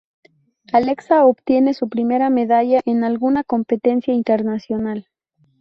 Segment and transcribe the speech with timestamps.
[0.73, 5.07] Alexa obtiene su primera medalla en alguna competencia Internacional.